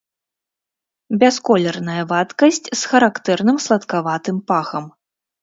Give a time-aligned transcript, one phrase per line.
[1.23, 4.91] Бясколерная вадкасць з характэрным саладкаватым пахам.